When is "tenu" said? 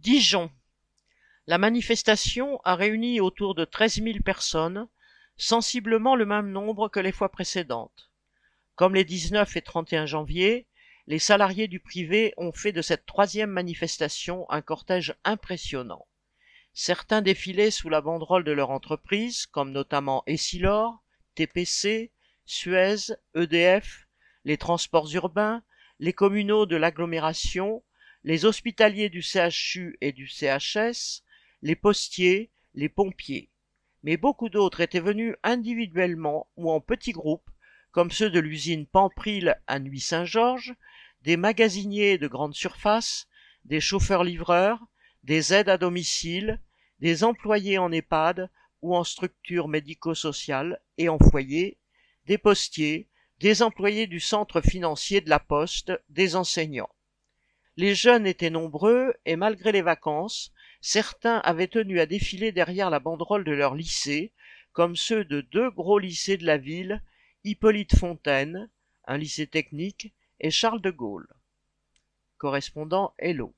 61.68-62.00